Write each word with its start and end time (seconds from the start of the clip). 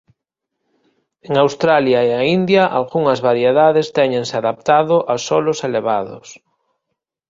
En 1.27 1.33
Australia 1.43 1.99
e 2.07 2.09
a 2.19 2.21
India 2.37 2.63
algunhas 2.79 3.19
variedades 3.29 3.87
téñense 3.97 4.35
adaptado 4.37 4.95
a 5.13 5.15
solos 5.27 5.59
elevados. 5.69 6.27